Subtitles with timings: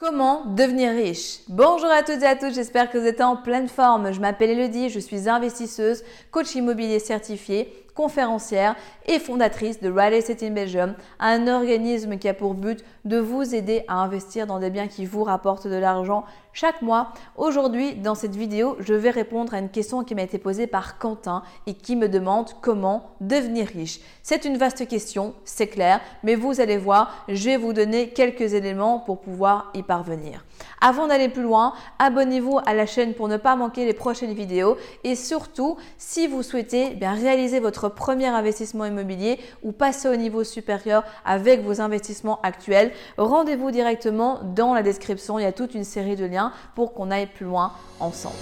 [0.00, 3.68] Comment devenir riche Bonjour à toutes et à tous, j'espère que vous êtes en pleine
[3.68, 4.14] forme.
[4.14, 10.42] Je m'appelle Elodie, je suis investisseuse, coach immobilier certifié conférencière et fondatrice de Real Estate
[10.42, 14.70] in Belgium, un organisme qui a pour but de vous aider à investir dans des
[14.70, 17.12] biens qui vous rapportent de l'argent chaque mois.
[17.36, 20.96] Aujourd'hui, dans cette vidéo, je vais répondre à une question qui m'a été posée par
[20.96, 24.00] Quentin et qui me demande comment devenir riche.
[24.22, 28.54] C'est une vaste question, c'est clair, mais vous allez voir, je vais vous donner quelques
[28.54, 30.42] éléments pour pouvoir y parvenir.
[30.80, 34.78] Avant d'aller plus loin, abonnez-vous à la chaîne pour ne pas manquer les prochaines vidéos
[35.04, 40.42] et surtout, si vous souhaitez bien réaliser votre premier investissement immobilier ou passer au niveau
[40.42, 45.38] supérieur avec vos investissements actuels, rendez-vous directement dans la description.
[45.38, 48.36] Il y a toute une série de liens pour qu'on aille plus loin ensemble.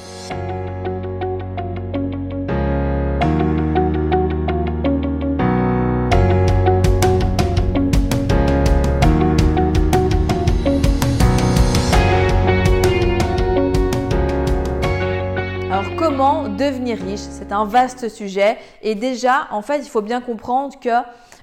[16.71, 20.91] Devenir riche C'est un vaste sujet et déjà, en fait, il faut bien comprendre que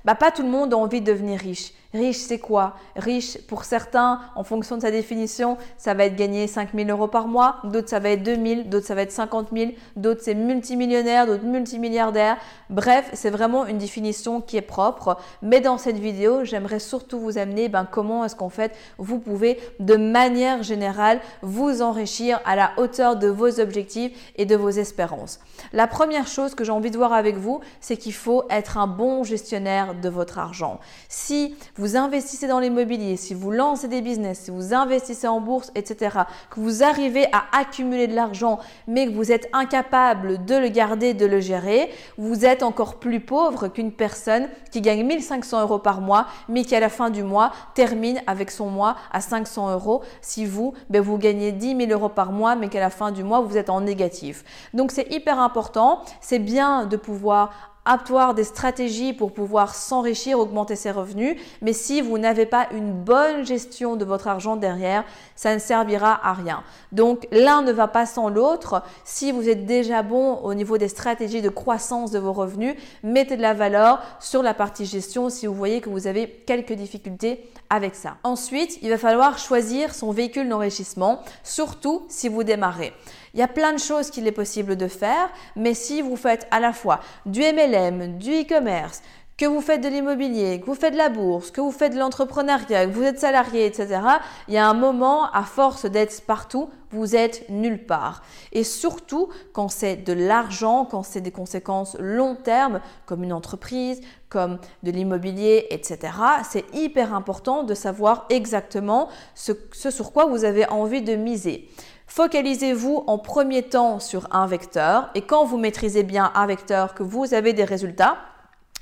[0.04, 1.72] bah, pas tout le monde a envie de devenir riche.
[1.96, 2.76] Riche, c'est quoi?
[2.96, 7.08] Riche, pour certains, en fonction de sa définition, ça va être gagner 5 000 euros
[7.08, 10.22] par mois, d'autres ça va être 2 000, d'autres ça va être 50 000, d'autres
[10.24, 12.38] c'est multimillionnaire, d'autres multimilliardaire.
[12.70, 15.18] Bref, c'est vraiment une définition qui est propre.
[15.42, 19.60] Mais dans cette vidéo, j'aimerais surtout vous amener ben, comment est-ce qu'en fait vous pouvez
[19.80, 25.40] de manière générale vous enrichir à la hauteur de vos objectifs et de vos espérances.
[25.74, 28.88] La première chose que j'ai envie de voir avec vous, c'est qu'il faut être un
[28.88, 30.80] bon gestionnaire de votre argent.
[31.10, 35.40] Si vous vous investissez dans l'immobilier, si vous lancez des business, si vous investissez en
[35.40, 36.18] bourse, etc.,
[36.50, 41.14] que vous arrivez à accumuler de l'argent, mais que vous êtes incapable de le garder,
[41.14, 46.02] de le gérer, vous êtes encore plus pauvre qu'une personne qui gagne 1500 euros par
[46.02, 50.02] mois, mais qui à la fin du mois termine avec son mois à 500 euros.
[50.22, 53.24] Si vous, ben vous gagnez 10 000 euros par mois, mais qu'à la fin du
[53.24, 54.44] mois, vous êtes en négatif.
[54.74, 56.02] Donc c'est hyper important.
[56.20, 62.02] C'est bien de pouvoir avoir des stratégies pour pouvoir s'enrichir, augmenter ses revenus, mais si
[62.02, 65.04] vous n'avez pas une bonne gestion de votre argent derrière,
[65.36, 66.64] ça ne servira à rien.
[66.92, 68.82] Donc l'un ne va pas sans l'autre.
[69.04, 73.38] Si vous êtes déjà bon au niveau des stratégies de croissance de vos revenus, mettez
[73.38, 77.50] de la valeur sur la partie gestion si vous voyez que vous avez quelques difficultés
[77.70, 78.18] avec ça.
[78.24, 82.94] Ensuite, il va falloir choisir son véhicule d'enrichissement, surtout si vous démarrez.
[83.36, 86.48] Il y a plein de choses qu'il est possible de faire, mais si vous faites
[86.52, 89.02] à la fois du MLM, du e-commerce,
[89.38, 92.00] que vous faites de l'immobilier, que vous faites de la bourse, que vous faites de
[92.00, 94.00] l'entrepreneuriat, que vous êtes salarié, etc.,
[94.48, 98.22] il y a un moment, à force d'être partout, vous êtes nulle part.
[98.54, 104.00] Et surtout quand c'est de l'argent, quand c'est des conséquences long terme, comme une entreprise,
[104.30, 106.14] comme de l'immobilier, etc.,
[106.50, 111.70] c'est hyper important de savoir exactement ce, ce sur quoi vous avez envie de miser.
[112.08, 117.04] Focalisez-vous en premier temps sur un vecteur et quand vous maîtrisez bien un vecteur, que
[117.04, 118.18] vous avez des résultats,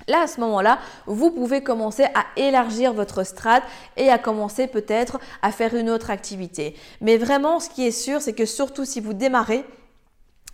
[0.07, 3.63] Là, à ce moment-là, vous pouvez commencer à élargir votre strate
[3.95, 6.75] et à commencer peut-être à faire une autre activité.
[7.00, 9.63] Mais vraiment, ce qui est sûr, c'est que surtout si vous démarrez,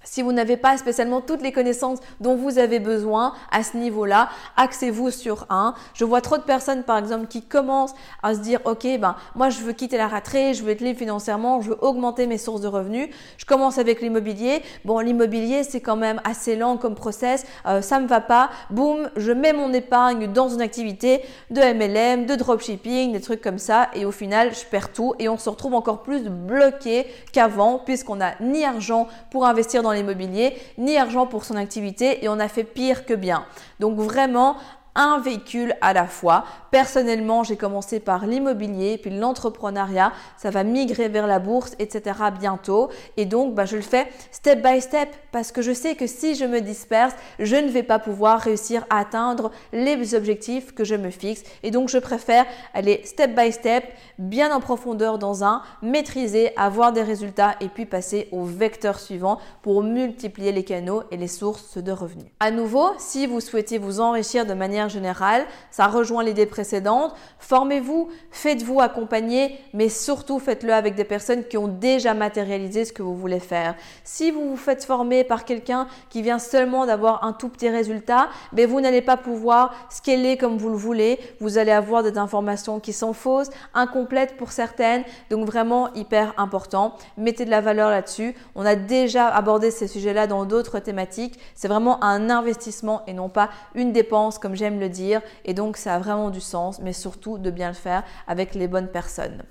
[0.09, 4.29] si vous n'avez pas spécialement toutes les connaissances dont vous avez besoin à ce niveau-là,
[4.57, 5.75] axez-vous sur un.
[5.93, 7.93] Je vois trop de personnes, par exemple, qui commencent
[8.23, 10.97] à se dire, OK, ben, moi, je veux quitter la raterie, je veux être libre
[10.97, 13.09] financièrement, je veux augmenter mes sources de revenus.
[13.37, 14.63] Je commence avec l'immobilier.
[14.83, 17.45] Bon, l'immobilier, c'est quand même assez lent comme process.
[17.67, 18.49] Euh, ça me va pas.
[18.71, 21.21] Boum, je mets mon épargne dans une activité
[21.51, 23.89] de MLM, de dropshipping, des trucs comme ça.
[23.93, 28.15] Et au final, je perds tout et on se retrouve encore plus bloqué qu'avant puisqu'on
[28.15, 32.47] n'a ni argent pour investir dans l'immobilier, ni argent pour son activité et on a
[32.47, 33.45] fait pire que bien.
[33.79, 34.57] Donc vraiment,
[34.95, 36.45] un véhicule à la fois.
[36.71, 40.11] Personnellement, j'ai commencé par l'immobilier, puis l'entrepreneuriat.
[40.37, 42.17] Ça va migrer vers la bourse, etc.
[42.39, 42.89] bientôt.
[43.17, 46.35] Et donc, bah, je le fais step by step parce que je sais que si
[46.35, 50.95] je me disperse, je ne vais pas pouvoir réussir à atteindre les objectifs que je
[50.95, 51.43] me fixe.
[51.63, 53.85] Et donc, je préfère aller step by step,
[54.17, 59.39] bien en profondeur dans un, maîtriser, avoir des résultats et puis passer au vecteur suivant
[59.61, 62.27] pour multiplier les canaux et les sources de revenus.
[62.39, 67.13] À nouveau, si vous souhaitez vous enrichir de manière générale, ça rejoint l'idée précédente.
[67.39, 73.03] Formez-vous, faites-vous accompagner, mais surtout faites-le avec des personnes qui ont déjà matérialisé ce que
[73.03, 73.75] vous voulez faire.
[74.03, 78.29] Si vous vous faites former par quelqu'un qui vient seulement d'avoir un tout petit résultat,
[78.53, 81.19] mais ben vous n'allez pas pouvoir scaler comme vous le voulez.
[81.39, 86.95] Vous allez avoir des informations qui sont fausses, incomplètes pour certaines, donc vraiment hyper important.
[87.17, 88.35] Mettez de la valeur là-dessus.
[88.55, 91.39] On a déjà abordé ces sujets-là dans d'autres thématiques.
[91.55, 95.21] C'est vraiment un investissement et non pas une dépense comme le dire.
[95.45, 98.67] Et donc, ça a vraiment du sens, mais surtout de bien le faire avec les
[98.67, 99.43] bonnes personnes.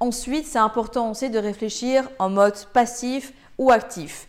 [0.00, 4.26] Ensuite, c'est important aussi de réfléchir en mode passif ou actif.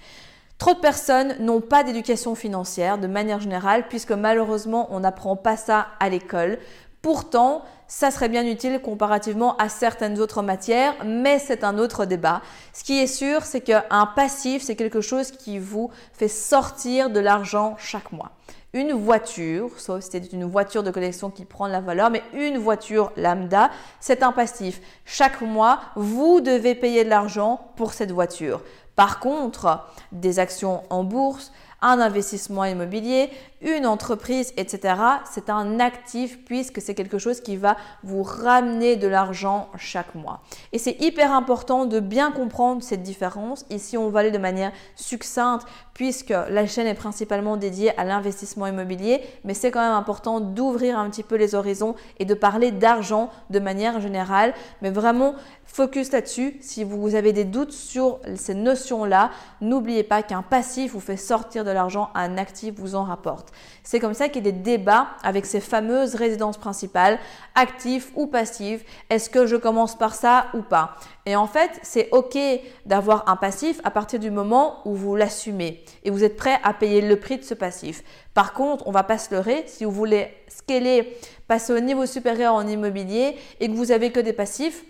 [0.57, 5.55] Trop de personnes n'ont pas d'éducation financière de manière générale puisque malheureusement on n'apprend pas
[5.55, 6.57] ça à l'école.
[7.03, 12.41] Pourtant, ça serait bien utile comparativement à certaines autres matières, mais c'est un autre débat.
[12.73, 17.19] Ce qui est sûr, c'est qu'un passif, c'est quelque chose qui vous fait sortir de
[17.19, 18.31] l'argent chaque mois.
[18.73, 22.57] Une voiture, sauf c'est une voiture de collection qui prend de la valeur, mais une
[22.57, 24.81] voiture lambda, c'est un passif.
[25.05, 28.61] Chaque mois, vous devez payer de l'argent pour cette voiture.
[28.97, 33.29] Par contre, des actions en bourse, un investissement immobilier,
[33.62, 34.95] une entreprise, etc.,
[35.31, 40.41] c'est un actif puisque c'est quelque chose qui va vous ramener de l'argent chaque mois.
[40.74, 43.65] Et c'est hyper important de bien comprendre cette différence.
[43.69, 48.68] Ici, on va aller de manière succincte puisque la chaîne est principalement dédiée à l'investissement
[48.68, 52.71] immobilier, mais c'est quand même important d'ouvrir un petit peu les horizons et de parler
[52.71, 54.53] d'argent de manière générale,
[54.83, 55.33] mais vraiment
[55.67, 56.57] focus là-dessus.
[56.61, 59.31] Si vous avez des doutes sur ces notions-là,
[59.61, 63.51] n'oubliez pas qu'un passif vous fait sortir de l'argent, un actif vous en rapporte.
[63.83, 67.19] C'est comme ça qu'il y a des débats avec ces fameuses résidences principales,
[67.55, 68.83] actives ou passives.
[69.09, 70.95] Est-ce que je commence par ça ou pas?
[71.25, 72.37] Et en fait, c'est OK
[72.85, 76.73] d'avoir un passif à partir du moment où vous l'assumez et vous êtes prêt à
[76.73, 78.03] payer le prix de ce passif.
[78.33, 81.17] Par contre, on va pas se leurrer, si vous voulez scaler,
[81.47, 84.83] passer au niveau supérieur en immobilier et que vous avez que des passifs,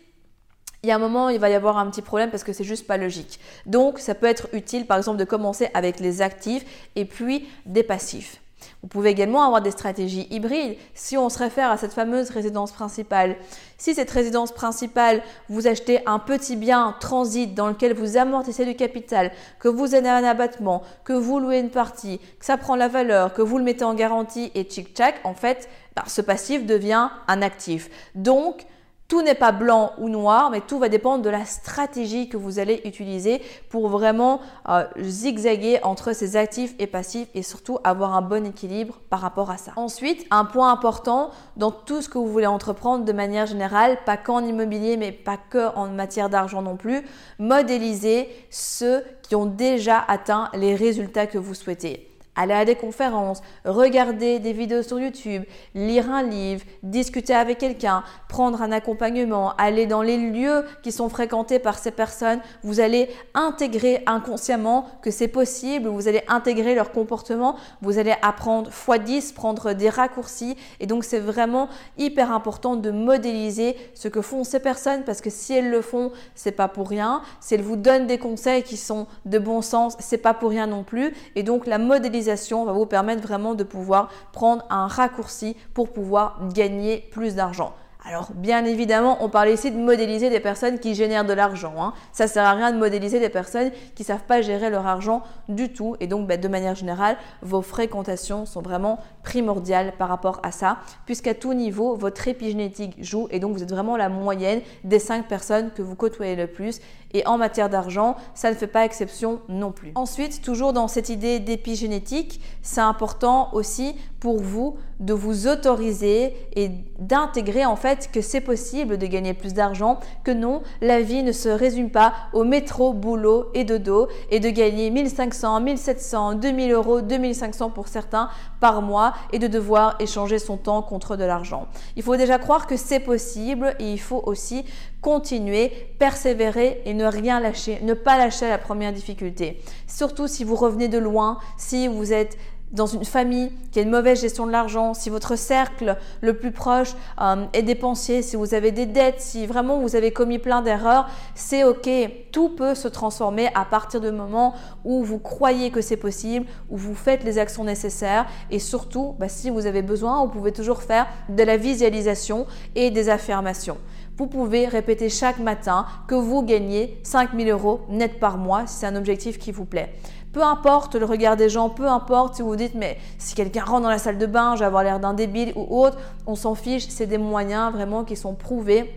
[0.83, 2.63] il y a un moment, il va y avoir un petit problème parce que c'est
[2.63, 3.39] juste pas logique.
[3.65, 6.65] Donc, ça peut être utile, par exemple, de commencer avec les actifs
[6.95, 8.41] et puis des passifs.
[8.81, 12.71] Vous pouvez également avoir des stratégies hybrides si on se réfère à cette fameuse résidence
[12.71, 13.35] principale.
[13.77, 18.75] Si cette résidence principale, vous achetez un petit bien transit dans lequel vous amortissez du
[18.75, 22.87] capital, que vous avez un abattement, que vous louez une partie, que ça prend la
[22.87, 27.09] valeur, que vous le mettez en garantie et tchic-tchac, en fait, bah, ce passif devient
[27.27, 27.89] un actif.
[28.15, 28.65] Donc,
[29.07, 32.59] tout n'est pas blanc ou noir, mais tout va dépendre de la stratégie que vous
[32.59, 38.21] allez utiliser pour vraiment euh, zigzaguer entre ces actifs et passifs et surtout avoir un
[38.21, 39.71] bon équilibre par rapport à ça.
[39.77, 44.17] Ensuite, un point important dans tout ce que vous voulez entreprendre de manière générale, pas
[44.17, 47.03] qu'en immobilier, mais pas que en matière d'argent non plus,
[47.39, 52.06] modéliser ceux qui ont déjà atteint les résultats que vous souhaitez
[52.37, 55.43] aller à des conférences, regarder des vidéos sur YouTube,
[55.73, 61.09] lire un livre, discuter avec quelqu'un, prendre un accompagnement, aller dans les lieux qui sont
[61.09, 66.91] fréquentés par ces personnes, vous allez intégrer inconsciemment que c'est possible, vous allez intégrer leur
[66.91, 70.55] comportement, vous allez apprendre x10, prendre des raccourcis.
[70.79, 75.31] Et donc c'est vraiment hyper important de modéliser ce que font ces personnes parce que
[75.31, 77.21] si elles le font, c'est pas pour rien.
[77.39, 80.67] Si elles vous donnent des conseils qui sont de bon sens, c'est pas pour rien
[80.67, 81.13] non plus.
[81.35, 82.26] Et donc la modélisation
[82.65, 87.73] va vous permettre vraiment de pouvoir prendre un raccourci pour pouvoir gagner plus d'argent.
[88.09, 91.73] Alors, bien évidemment, on parle ici de modéliser des personnes qui génèrent de l'argent.
[91.77, 91.93] Hein.
[92.13, 95.73] Ça sert à rien de modéliser des personnes qui savent pas gérer leur argent du
[95.73, 95.97] tout.
[95.99, 100.77] Et donc, bah, de manière générale, vos fréquentations sont vraiment primordiales par rapport à ça,
[101.05, 103.27] puisqu'à tout niveau, votre épigénétique joue.
[103.29, 106.79] Et donc, vous êtes vraiment la moyenne des cinq personnes que vous côtoyez le plus.
[107.13, 109.91] Et en matière d'argent, ça ne fait pas exception non plus.
[109.95, 116.71] Ensuite, toujours dans cette idée d'épigénétique, c'est important aussi pour vous de vous autoriser et
[116.99, 121.31] d'intégrer en fait que c'est possible de gagner plus d'argent, que non, la vie ne
[121.31, 127.01] se résume pas au métro, boulot et dodo et de gagner 1500, 1700, 2000 euros,
[127.01, 131.67] 2500 pour certains par mois et de devoir échanger son temps contre de l'argent.
[131.95, 134.65] Il faut déjà croire que c'est possible et il faut aussi
[135.01, 139.61] continuer, persévérer et ne rien lâcher, ne pas lâcher la première difficulté.
[139.87, 142.37] Surtout si vous revenez de loin, si vous êtes
[142.71, 146.51] dans une famille qui a une mauvaise gestion de l'argent, si votre cercle le plus
[146.51, 150.61] proche euh, est dépensier, si vous avez des dettes, si vraiment vous avez commis plein
[150.61, 151.89] d'erreurs, c'est ok.
[152.31, 156.77] Tout peut se transformer à partir du moment où vous croyez que c'est possible, où
[156.77, 160.81] vous faites les actions nécessaires et surtout, bah, si vous avez besoin, vous pouvez toujours
[160.81, 163.77] faire de la visualisation et des affirmations.
[164.17, 168.87] Vous pouvez répéter chaque matin que vous gagnez 5000 euros net par mois si c'est
[168.87, 169.93] un objectif qui vous plaît.
[170.37, 173.81] Peu importe le regard des gens, peu importe si vous dites mais si quelqu'un rentre
[173.81, 176.53] dans la salle de bain, je vais avoir l'air d'un débile ou autre, on s'en
[176.53, 178.93] fiche, c'est des moyens vraiment qui sont prouvés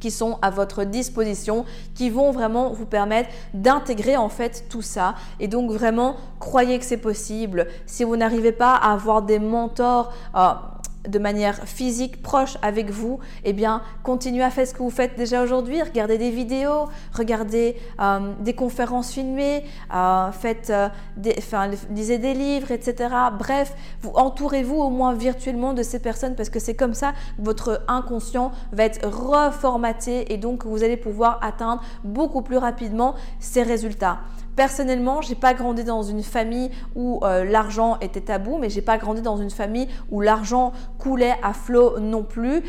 [0.00, 1.64] qui sont à votre disposition,
[1.94, 5.14] qui vont vraiment vous permettre d'intégrer en fait tout ça.
[5.38, 7.68] Et donc vraiment, croyez que c'est possible.
[7.86, 10.54] Si vous n'arrivez pas à avoir des mentors, euh,
[11.08, 15.16] de manière physique, proche avec vous, eh bien, continuez à faire ce que vous faites
[15.16, 15.82] déjà aujourd'hui.
[15.82, 22.34] Regardez des vidéos, regardez euh, des conférences filmées, euh, faites euh, des, enfin, lisez des
[22.34, 23.14] livres, etc.
[23.38, 27.42] Bref, vous entourez-vous au moins virtuellement de ces personnes parce que c'est comme ça que
[27.42, 33.62] votre inconscient va être reformaté et donc vous allez pouvoir atteindre beaucoup plus rapidement ces
[33.62, 34.20] résultats.
[34.56, 38.98] Personnellement, j'ai pas grandi dans une famille où euh, l'argent était tabou, mais j'ai pas
[38.98, 42.62] grandi dans une famille où l'argent coulait à flot non plus.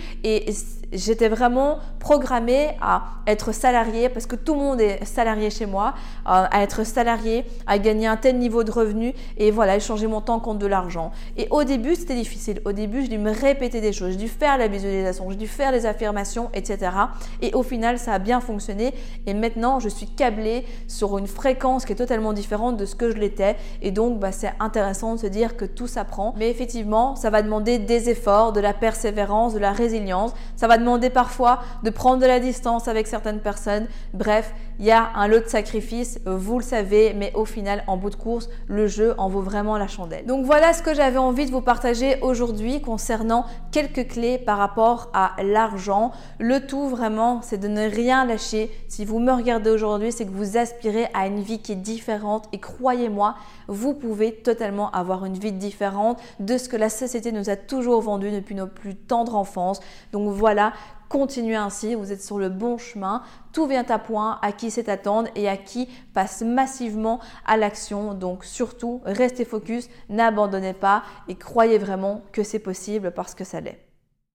[0.94, 5.94] J'étais vraiment programmée à être salariée parce que tout le monde est salarié chez moi,
[6.28, 10.22] euh, à être salarié, à gagner un tel niveau de revenu et voilà, échanger mon
[10.22, 11.12] temps contre de l'argent.
[11.38, 12.62] Et au début, c'était difficile.
[12.66, 15.48] Au début, je dû me répéter des choses, j'ai dû faire la visualisation, j'ai dû
[15.48, 16.92] faire les affirmations, etc.
[17.42, 18.94] Et au final, ça a bien fonctionné.
[19.26, 23.12] Et maintenant, je suis câblée sur une fréquence qui est totalement différente de ce que
[23.12, 23.56] je l'étais.
[23.82, 26.34] Et donc, bah, c'est intéressant de se dire que tout s'apprend.
[26.38, 30.34] Mais effectivement, ça va demander des efforts, de la persévérance, de la résilience.
[30.56, 33.88] Ça va demander parfois de prendre de la distance avec certaines personnes.
[34.14, 37.98] Bref, il y a un lot de sacrifices, vous le savez, mais au final, en
[37.98, 40.26] bout de course, le jeu en vaut vraiment la chandelle.
[40.26, 45.10] Donc voilà ce que j'avais envie de vous partager aujourd'hui concernant quelques clés par rapport
[45.14, 46.12] à l'argent.
[46.40, 48.72] Le tout vraiment, c'est de ne rien lâcher.
[48.88, 52.48] Si vous me regardez aujourd'hui, c'est que vous aspirez à une vie qui est différente
[52.52, 53.36] et croyez-moi,
[53.68, 58.02] vous pouvez totalement avoir une vie différente de ce que la société nous a toujours
[58.02, 59.80] vendu depuis nos plus tendres enfance.
[60.12, 60.74] Donc voilà,
[61.14, 64.90] continuez ainsi, vous êtes sur le bon chemin, tout vient à point, à qui c'est
[64.90, 68.16] attendre et à qui passe massivement à l'action.
[68.16, 73.62] Donc surtout, restez focus, n'abandonnez pas et croyez vraiment que c'est possible parce que ça
[73.62, 73.93] l'est.